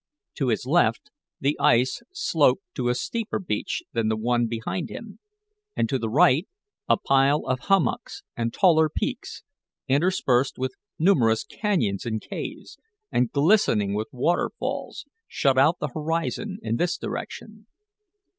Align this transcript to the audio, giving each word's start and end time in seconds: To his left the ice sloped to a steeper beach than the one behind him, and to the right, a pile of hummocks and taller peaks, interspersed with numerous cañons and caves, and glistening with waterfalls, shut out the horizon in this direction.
To 0.37 0.47
his 0.47 0.65
left 0.65 1.11
the 1.39 1.55
ice 1.59 2.01
sloped 2.11 2.63
to 2.73 2.89
a 2.89 2.95
steeper 2.95 3.37
beach 3.37 3.83
than 3.93 4.07
the 4.07 4.17
one 4.17 4.47
behind 4.47 4.89
him, 4.89 5.19
and 5.75 5.87
to 5.89 5.99
the 5.99 6.09
right, 6.09 6.47
a 6.89 6.97
pile 6.97 7.45
of 7.45 7.59
hummocks 7.59 8.23
and 8.35 8.51
taller 8.51 8.89
peaks, 8.89 9.43
interspersed 9.87 10.57
with 10.57 10.73
numerous 10.97 11.45
cañons 11.45 12.07
and 12.07 12.19
caves, 12.19 12.79
and 13.11 13.31
glistening 13.31 13.93
with 13.93 14.07
waterfalls, 14.11 15.05
shut 15.27 15.59
out 15.59 15.77
the 15.77 15.89
horizon 15.93 16.57
in 16.63 16.77
this 16.77 16.97
direction. 16.97 17.67